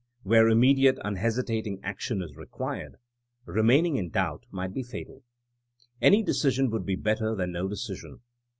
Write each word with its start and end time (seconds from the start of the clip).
Where 0.23 0.49
immediate, 0.49 0.97
unhesi 1.05 1.43
tating 1.43 1.75
^ 1.77 1.79
action 1.83 2.23
is 2.23 2.35
required, 2.35 2.95
remaining 3.45 3.97
in 3.97 4.09
doubt 4.09 4.47
mi 4.51 4.63
^t 4.67 4.73
be 4.73 4.81
fa 4.81 5.03
tal 5.05 5.21
Any 6.01 6.23
decision 6.23 6.71
would 6.71 6.87
be 6.87 6.95
better 6.95 7.35
than 7.35 7.51
no 7.51 7.67
decision. 7.67 8.21